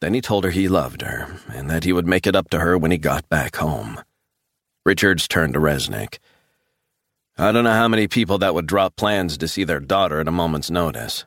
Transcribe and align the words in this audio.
Then 0.00 0.14
he 0.14 0.20
told 0.20 0.44
her 0.44 0.50
he 0.50 0.68
loved 0.68 1.02
her, 1.02 1.40
and 1.48 1.70
that 1.70 1.84
he 1.84 1.92
would 1.92 2.06
make 2.06 2.26
it 2.26 2.36
up 2.36 2.50
to 2.50 2.60
her 2.60 2.76
when 2.76 2.90
he 2.90 2.98
got 2.98 3.28
back 3.28 3.56
home. 3.56 4.00
Richards 4.84 5.26
turned 5.26 5.54
to 5.54 5.60
Reznick. 5.60 6.18
I 7.38 7.52
don't 7.52 7.64
know 7.64 7.72
how 7.72 7.88
many 7.88 8.08
people 8.08 8.38
that 8.38 8.54
would 8.54 8.66
drop 8.66 8.96
plans 8.96 9.36
to 9.38 9.48
see 9.48 9.64
their 9.64 9.80
daughter 9.80 10.20
at 10.20 10.28
a 10.28 10.32
moment's 10.32 10.70
notice. 10.70 11.26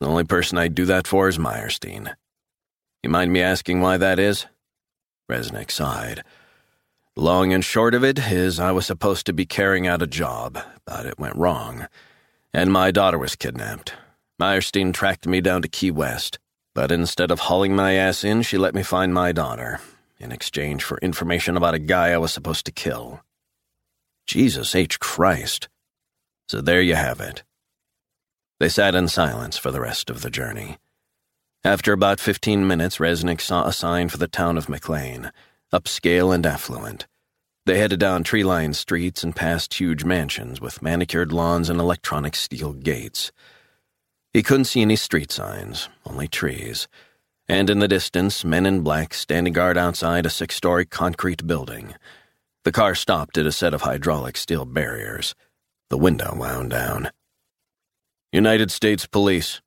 The 0.00 0.06
only 0.06 0.24
person 0.24 0.58
I'd 0.58 0.74
do 0.74 0.84
that 0.86 1.06
for 1.06 1.28
is 1.28 1.38
Meyerstein. 1.38 2.14
You 3.02 3.10
mind 3.10 3.32
me 3.32 3.40
asking 3.40 3.80
why 3.80 3.96
that 3.96 4.18
is? 4.18 4.46
Reznick 5.30 5.70
sighed. 5.70 6.24
Long 7.16 7.52
and 7.52 7.64
short 7.64 7.94
of 7.94 8.02
it 8.02 8.18
is 8.18 8.58
I 8.58 8.72
was 8.72 8.86
supposed 8.86 9.24
to 9.26 9.32
be 9.32 9.46
carrying 9.46 9.86
out 9.86 10.02
a 10.02 10.06
job, 10.06 10.58
but 10.84 11.06
it 11.06 11.18
went 11.18 11.36
wrong, 11.36 11.86
and 12.52 12.72
my 12.72 12.90
daughter 12.90 13.18
was 13.18 13.36
kidnapped. 13.36 13.94
Meyerstein 14.40 14.92
tracked 14.92 15.26
me 15.26 15.40
down 15.40 15.62
to 15.62 15.68
Key 15.68 15.92
West, 15.92 16.38
but 16.74 16.90
instead 16.90 17.30
of 17.30 17.40
hauling 17.40 17.74
my 17.74 17.94
ass 17.94 18.24
in, 18.24 18.42
she 18.42 18.58
let 18.58 18.74
me 18.74 18.82
find 18.82 19.14
my 19.14 19.32
daughter, 19.32 19.80
in 20.18 20.32
exchange 20.32 20.82
for 20.82 20.98
information 20.98 21.56
about 21.56 21.74
a 21.74 21.78
guy 21.78 22.10
I 22.10 22.18
was 22.18 22.32
supposed 22.32 22.66
to 22.66 22.72
kill. 22.72 23.20
Jesus 24.26 24.74
H. 24.74 24.98
Christ. 24.98 25.68
So 26.48 26.60
there 26.60 26.82
you 26.82 26.94
have 26.94 27.20
it. 27.20 27.44
They 28.60 28.68
sat 28.68 28.94
in 28.94 29.08
silence 29.08 29.58
for 29.58 29.70
the 29.70 29.80
rest 29.80 30.10
of 30.10 30.22
the 30.22 30.30
journey. 30.30 30.78
After 31.64 31.92
about 31.92 32.20
fifteen 32.20 32.66
minutes, 32.66 32.98
Reznick 32.98 33.40
saw 33.40 33.66
a 33.66 33.72
sign 33.72 34.08
for 34.08 34.18
the 34.18 34.28
town 34.28 34.58
of 34.58 34.68
McLean 34.68 35.32
upscale 35.72 36.34
and 36.34 36.46
affluent. 36.46 37.06
They 37.66 37.78
headed 37.78 37.98
down 37.98 38.22
tree 38.22 38.44
lined 38.44 38.76
streets 38.76 39.24
and 39.24 39.34
past 39.34 39.74
huge 39.74 40.04
mansions 40.04 40.60
with 40.60 40.82
manicured 40.82 41.32
lawns 41.32 41.70
and 41.70 41.80
electronic 41.80 42.36
steel 42.36 42.74
gates. 42.74 43.32
He 44.34 44.42
couldn't 44.42 44.64
see 44.64 44.82
any 44.82 44.96
street 44.96 45.30
signs, 45.30 45.88
only 46.04 46.26
trees. 46.26 46.88
And 47.48 47.70
in 47.70 47.78
the 47.78 47.86
distance, 47.86 48.44
men 48.44 48.66
in 48.66 48.80
black 48.80 49.14
standing 49.14 49.52
guard 49.52 49.78
outside 49.78 50.26
a 50.26 50.30
six 50.30 50.56
story 50.56 50.84
concrete 50.84 51.46
building. 51.46 51.94
The 52.64 52.72
car 52.72 52.96
stopped 52.96 53.38
at 53.38 53.46
a 53.46 53.52
set 53.52 53.72
of 53.72 53.82
hydraulic 53.82 54.36
steel 54.36 54.64
barriers. 54.64 55.36
The 55.88 55.98
window 55.98 56.34
wound 56.36 56.70
down. 56.70 57.10
United 58.32 58.72
States 58.72 59.06
Police, 59.06 59.62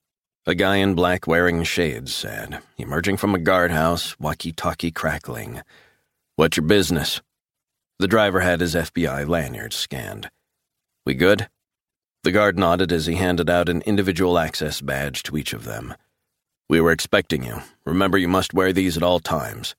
a 0.45 0.53
guy 0.53 0.77
in 0.77 0.95
black 0.95 1.27
wearing 1.27 1.64
shades 1.64 2.14
said, 2.14 2.59
emerging 2.77 3.16
from 3.16 3.33
a 3.33 3.39
guardhouse, 3.39 4.20
walkie 4.20 4.52
talkie 4.52 4.92
crackling. 4.92 5.61
What's 6.36 6.58
your 6.58 6.66
business? 6.66 7.22
The 7.99 8.08
driver 8.08 8.42
had 8.42 8.59
his 8.59 8.75
FBI 8.75 9.30
lanyard 9.30 9.72
scanned. 9.72 10.30
We 11.05 11.14
good? 11.14 11.47
The 12.28 12.33
guard 12.33 12.59
nodded 12.59 12.92
as 12.92 13.06
he 13.06 13.16
handed 13.16 13.50
out 13.50 13.70
an 13.70 13.81
individual 13.83 14.38
access 14.38 14.81
badge 14.81 15.23
to 15.23 15.38
each 15.38 15.53
of 15.53 15.64
them. 15.64 15.95
We 16.67 16.81
were 16.81 16.92
expecting 16.92 17.45
you. 17.45 17.61
Remember, 17.86 18.17
you 18.17 18.28
must 18.28 18.53
wear 18.53 18.73
these 18.73 18.97
at 18.97 19.02
all 19.02 19.22
times. 19.22 19.78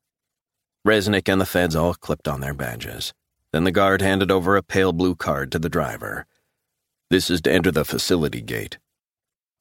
Reznick 0.82 1.30
and 1.30 1.42
the 1.42 1.44
feds 1.44 1.76
all 1.76 1.92
clipped 1.92 2.26
on 2.26 2.40
their 2.40 2.54
badges. 2.54 3.12
Then 3.52 3.64
the 3.64 3.70
guard 3.70 4.00
handed 4.00 4.30
over 4.30 4.56
a 4.56 4.62
pale 4.62 4.94
blue 4.94 5.14
card 5.14 5.52
to 5.52 5.58
the 5.58 5.68
driver. 5.68 6.24
This 7.10 7.28
is 7.28 7.42
to 7.42 7.52
enter 7.52 7.70
the 7.70 7.84
facility 7.84 8.40
gate. 8.40 8.78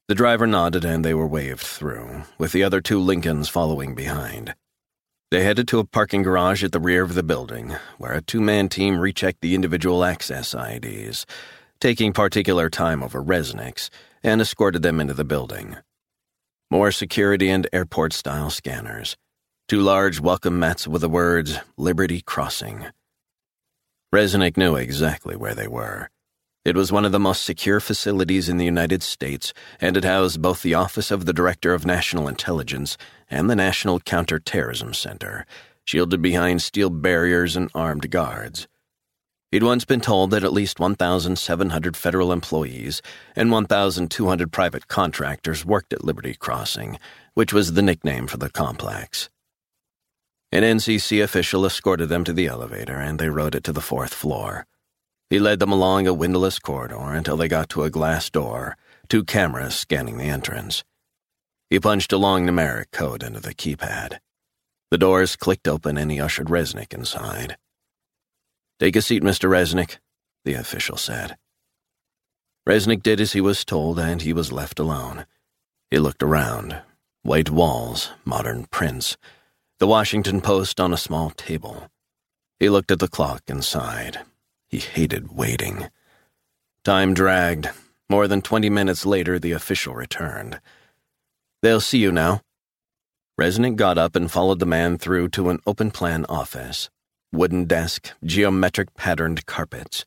The 0.06 0.14
driver 0.14 0.46
nodded 0.46 0.86
and 0.86 1.04
they 1.04 1.12
were 1.12 1.28
waved 1.28 1.60
through, 1.60 2.22
with 2.38 2.52
the 2.52 2.64
other 2.64 2.80
two 2.80 3.00
Lincolns 3.00 3.50
following 3.50 3.94
behind. 3.94 4.54
They 5.30 5.44
headed 5.44 5.68
to 5.68 5.78
a 5.78 5.84
parking 5.84 6.22
garage 6.22 6.64
at 6.64 6.72
the 6.72 6.80
rear 6.80 7.02
of 7.02 7.14
the 7.14 7.22
building, 7.22 7.76
where 7.98 8.14
a 8.14 8.22
two 8.22 8.40
man 8.40 8.70
team 8.70 8.98
rechecked 8.98 9.42
the 9.42 9.54
individual 9.54 10.04
access 10.04 10.54
IDs, 10.54 11.26
taking 11.80 12.12
particular 12.12 12.68
time 12.68 13.02
over 13.02 13.22
Reznick's, 13.22 13.90
and 14.22 14.40
escorted 14.40 14.82
them 14.82 15.00
into 15.00 15.14
the 15.14 15.24
building. 15.24 15.76
More 16.70 16.90
security 16.90 17.48
and 17.48 17.68
airport 17.72 18.12
style 18.12 18.50
scanners. 18.50 19.16
Two 19.68 19.80
large 19.80 20.18
welcome 20.20 20.58
mats 20.58 20.88
with 20.88 21.02
the 21.02 21.08
words 21.08 21.58
Liberty 21.76 22.20
Crossing. 22.20 22.86
Reznick 24.12 24.56
knew 24.56 24.76
exactly 24.76 25.36
where 25.36 25.54
they 25.54 25.68
were. 25.68 26.10
It 26.64 26.76
was 26.76 26.90
one 26.90 27.04
of 27.04 27.12
the 27.12 27.20
most 27.20 27.44
secure 27.44 27.78
facilities 27.78 28.48
in 28.48 28.56
the 28.56 28.64
United 28.64 29.02
States, 29.02 29.54
and 29.80 29.96
it 29.96 30.04
housed 30.04 30.42
both 30.42 30.62
the 30.62 30.74
Office 30.74 31.10
of 31.10 31.24
the 31.24 31.32
Director 31.32 31.72
of 31.72 31.86
National 31.86 32.28
Intelligence 32.28 32.98
and 33.30 33.48
the 33.48 33.56
National 33.56 34.00
Counterterrorism 34.00 34.92
Center, 34.94 35.46
shielded 35.84 36.20
behind 36.20 36.60
steel 36.60 36.90
barriers 36.90 37.56
and 37.56 37.70
armed 37.74 38.10
guards. 38.10 38.66
He'd 39.50 39.62
once 39.62 39.86
been 39.86 40.02
told 40.02 40.30
that 40.30 40.44
at 40.44 40.52
least 40.52 40.78
1,700 40.78 41.96
federal 41.96 42.32
employees 42.32 43.00
and 43.34 43.50
1,200 43.50 44.52
private 44.52 44.88
contractors 44.88 45.64
worked 45.64 45.94
at 45.94 46.04
Liberty 46.04 46.34
Crossing, 46.34 46.98
which 47.32 47.50
was 47.50 47.72
the 47.72 47.80
nickname 47.80 48.26
for 48.26 48.36
the 48.36 48.50
complex. 48.50 49.30
An 50.52 50.64
NCC 50.64 51.22
official 51.22 51.64
escorted 51.64 52.10
them 52.10 52.24
to 52.24 52.34
the 52.34 52.46
elevator, 52.46 52.98
and 52.98 53.18
they 53.18 53.30
rode 53.30 53.54
it 53.54 53.64
to 53.64 53.72
the 53.72 53.80
fourth 53.80 54.12
floor. 54.12 54.66
He 55.30 55.38
led 55.38 55.60
them 55.60 55.72
along 55.72 56.06
a 56.06 56.12
windowless 56.12 56.58
corridor 56.58 57.12
until 57.12 57.38
they 57.38 57.48
got 57.48 57.70
to 57.70 57.84
a 57.84 57.90
glass 57.90 58.28
door, 58.28 58.76
two 59.08 59.24
cameras 59.24 59.74
scanning 59.74 60.18
the 60.18 60.24
entrance. 60.24 60.84
He 61.70 61.80
punched 61.80 62.12
a 62.12 62.18
long 62.18 62.46
numeric 62.46 62.90
code 62.92 63.22
into 63.22 63.40
the 63.40 63.54
keypad. 63.54 64.18
The 64.90 64.98
doors 64.98 65.36
clicked 65.36 65.68
open 65.68 65.96
and 65.96 66.10
he 66.10 66.20
ushered 66.20 66.48
Reznick 66.48 66.92
inside. 66.92 67.56
Take 68.78 68.96
a 68.96 69.02
seat, 69.02 69.22
Mr. 69.22 69.50
Reznick, 69.50 69.98
the 70.44 70.54
official 70.54 70.96
said. 70.96 71.36
Reznick 72.68 73.02
did 73.02 73.20
as 73.20 73.32
he 73.32 73.40
was 73.40 73.64
told 73.64 73.98
and 73.98 74.22
he 74.22 74.32
was 74.32 74.52
left 74.52 74.78
alone. 74.78 75.26
He 75.90 75.98
looked 75.98 76.22
around. 76.22 76.80
White 77.22 77.50
walls, 77.50 78.10
modern 78.24 78.66
prints, 78.66 79.16
the 79.78 79.86
Washington 79.86 80.40
Post 80.40 80.80
on 80.80 80.92
a 80.92 80.96
small 80.96 81.30
table. 81.30 81.88
He 82.60 82.68
looked 82.68 82.90
at 82.90 83.00
the 83.00 83.08
clock 83.08 83.42
and 83.48 83.64
sighed. 83.64 84.20
He 84.68 84.78
hated 84.78 85.32
waiting. 85.32 85.88
Time 86.84 87.14
dragged. 87.14 87.70
More 88.08 88.28
than 88.28 88.42
twenty 88.42 88.70
minutes 88.70 89.04
later, 89.04 89.38
the 89.38 89.52
official 89.52 89.94
returned. 89.94 90.60
They'll 91.62 91.80
see 91.80 91.98
you 91.98 92.12
now. 92.12 92.42
Reznick 93.38 93.76
got 93.76 93.98
up 93.98 94.14
and 94.14 94.30
followed 94.30 94.58
the 94.58 94.66
man 94.66 94.98
through 94.98 95.28
to 95.30 95.50
an 95.50 95.58
open 95.66 95.90
plan 95.90 96.24
office. 96.28 96.90
Wooden 97.32 97.66
desk, 97.66 98.12
geometric 98.24 98.94
patterned 98.94 99.44
carpets. 99.44 100.06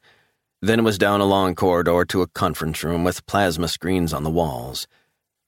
Then 0.62 0.80
it 0.80 0.84
was 0.84 0.98
down 0.98 1.22
a 1.22 1.26
long 1.26 1.54
corridor 1.54 2.04
to 2.06 2.22
a 2.24 2.28
conference 2.28 2.84
room 2.84 3.04
with 3.04 3.26
plasma 3.28 3.68
screens 3.68 4.12
on 4.12 4.24
the 4.24 4.30
walls. 4.30 4.88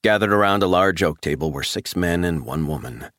Gathered 0.04 0.32
around 0.32 0.62
a 0.62 0.68
large 0.68 1.02
oak 1.02 1.20
table 1.20 1.52
were 1.52 1.64
six 1.64 1.96
men 1.96 2.24
and 2.24 2.46
one 2.46 2.68
woman. 2.68 3.10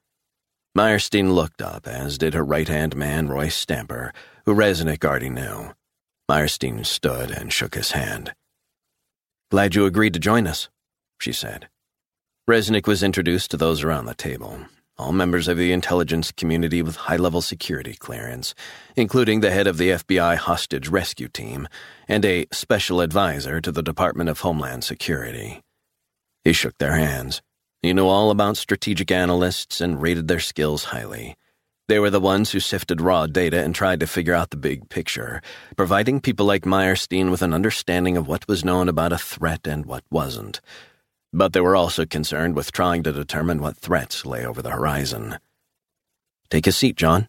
Meyerstein 0.77 1.33
looked 1.35 1.63
up, 1.63 1.89
as 1.89 2.17
did 2.17 2.35
her 2.35 2.45
right 2.45 2.69
hand 2.69 2.95
man, 2.95 3.29
Roy 3.29 3.49
Stamper, 3.49 4.13
who 4.45 4.55
Reznick 4.55 5.05
already 5.05 5.31
knew. 5.31 5.73
Meyerstein 6.29 6.85
stood 6.85 7.31
and 7.31 7.53
shook 7.53 7.75
his 7.75 7.93
hand. 7.93 8.35
Glad 9.51 9.75
you 9.75 9.85
agreed 9.85 10.15
to 10.15 10.21
join 10.21 10.47
us, 10.47 10.69
she 11.19 11.33
said. 11.33 11.69
Reznick 12.49 12.87
was 12.87 13.03
introduced 13.03 13.51
to 13.51 13.57
those 13.57 13.83
around 13.83 14.07
the 14.07 14.15
table, 14.15 14.61
all 14.97 15.13
members 15.13 15.49
of 15.49 15.57
the 15.57 15.73
intelligence 15.73 16.31
community 16.31 16.81
with 16.83 16.97
high 16.97 17.17
level 17.17 17.43
security 17.43 17.95
clearance, 17.95 18.55
including 18.95 19.41
the 19.41 19.51
head 19.51 19.67
of 19.67 19.77
the 19.77 19.91
FBI 19.91 20.37
hostage 20.37 20.89
rescue 20.89 21.29
team 21.29 21.67
and 22.07 22.25
a 22.25 22.47
special 22.53 23.01
advisor 23.01 23.61
to 23.61 23.73
the 23.73 23.83
Department 23.83 24.31
of 24.31 24.41
Homeland 24.41 24.85
Security. 24.85 25.63
He 26.45 26.53
shook 26.53 26.79
their 26.79 26.95
hands. 26.95 27.43
He 27.83 27.93
knew 27.93 28.07
all 28.07 28.31
about 28.31 28.57
strategic 28.57 29.11
analysts 29.11 29.81
and 29.81 30.01
rated 30.01 30.29
their 30.29 30.41
skills 30.41 30.85
highly. 30.85 31.37
They 31.87 31.99
were 31.99 32.11
the 32.11 32.21
ones 32.21 32.53
who 32.53 32.61
sifted 32.61 33.01
raw 33.01 33.27
data 33.27 33.63
and 33.63 33.75
tried 33.75 34.01
to 34.01 34.07
figure 34.07 34.33
out 34.33 34.51
the 34.51 34.57
big 34.57 34.89
picture, 34.89 35.43
providing 35.77 36.21
people 36.21 36.47
like 36.47 36.63
Meyerstein 36.63 37.31
with 37.31 37.43
an 37.43 37.53
understanding 37.53 38.17
of 38.17 38.27
what 38.27 38.49
was 38.49 38.65
known 38.65 38.89
about 38.89 39.13
a 39.13 39.19
threat 39.19 39.67
and 39.67 39.85
what 39.85 40.05
wasn't. 40.11 40.63
But 41.37 41.53
they 41.53 41.61
were 41.61 41.75
also 41.75 42.07
concerned 42.07 42.55
with 42.55 42.71
trying 42.71 43.03
to 43.03 43.13
determine 43.13 43.61
what 43.61 43.77
threats 43.77 44.25
lay 44.25 44.47
over 44.47 44.63
the 44.63 44.71
horizon. 44.71 45.39
Take 46.49 46.69
a 46.69 46.73
seat, 46.73 46.95
Jon, 46.95 47.29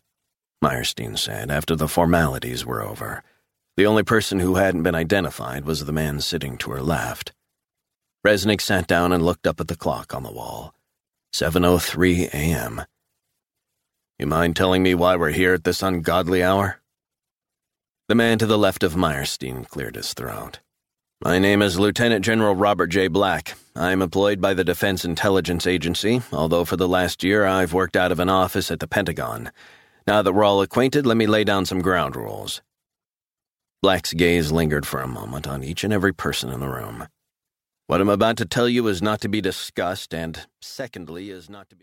Meyerstein 0.63 1.17
said 1.17 1.49
after 1.49 1.75
the 1.75 1.87
formalities 1.87 2.67
were 2.67 2.83
over. 2.83 3.23
The 3.77 3.87
only 3.87 4.03
person 4.03 4.39
who 4.39 4.55
hadn't 4.55 4.83
been 4.83 4.93
identified 4.93 5.65
was 5.65 5.83
the 5.83 5.91
man 5.91 6.21
sitting 6.21 6.55
to 6.59 6.69
her 6.69 6.83
left. 6.83 7.33
Reznick 8.23 8.61
sat 8.61 8.85
down 8.85 9.11
and 9.11 9.25
looked 9.25 9.47
up 9.47 9.59
at 9.59 9.67
the 9.67 9.75
clock 9.75 10.13
on 10.13 10.21
the 10.21 10.31
wall. 10.31 10.75
7.03 11.33 12.27
a.m. 12.27 12.83
You 14.19 14.27
mind 14.27 14.55
telling 14.55 14.83
me 14.83 14.93
why 14.93 15.15
we're 15.15 15.31
here 15.31 15.55
at 15.55 15.63
this 15.63 15.81
ungodly 15.81 16.43
hour? 16.43 16.79
The 18.07 18.15
man 18.15 18.37
to 18.37 18.45
the 18.45 18.57
left 18.57 18.83
of 18.83 18.93
Meyerstein 18.93 19.67
cleared 19.67 19.95
his 19.95 20.13
throat. 20.13 20.59
My 21.23 21.39
name 21.39 21.63
is 21.63 21.79
Lieutenant 21.79 22.23
General 22.23 22.55
Robert 22.55 22.87
J. 22.87 23.07
Black. 23.07 23.55
I 23.77 23.91
am 23.91 24.01
employed 24.01 24.39
by 24.39 24.53
the 24.53 24.63
Defense 24.63 25.03
Intelligence 25.03 25.67
Agency, 25.67 26.21
although 26.31 26.63
for 26.63 26.77
the 26.77 26.87
last 26.87 27.25
year 27.25 27.45
I've 27.45 27.73
worked 27.73 27.97
out 27.97 28.09
of 28.09 28.21
an 28.21 28.29
office 28.29 28.71
at 28.71 28.79
the 28.79 28.87
Pentagon. 28.87 29.51
Now 30.07 30.21
that 30.21 30.31
we're 30.31 30.45
all 30.45 30.61
acquainted, 30.61 31.05
let 31.05 31.17
me 31.17 31.27
lay 31.27 31.43
down 31.43 31.65
some 31.65 31.81
ground 31.81 32.15
rules. 32.15 32.61
Black's 33.81 34.13
gaze 34.13 34.49
lingered 34.49 34.87
for 34.87 35.01
a 35.01 35.09
moment 35.09 35.45
on 35.45 35.61
each 35.61 35.83
and 35.83 35.91
every 35.91 36.13
person 36.13 36.51
in 36.51 36.61
the 36.61 36.69
room. 36.69 37.09
What 37.87 37.99
I'm 37.99 38.07
about 38.07 38.37
to 38.37 38.45
tell 38.45 38.69
you 38.69 38.87
is 38.87 39.01
not 39.01 39.19
to 39.21 39.27
be 39.27 39.41
discussed, 39.41 40.13
and 40.13 40.47
secondly, 40.61 41.29
is 41.29 41.49
not 41.49 41.67
to 41.67 41.71
be. 41.71 41.73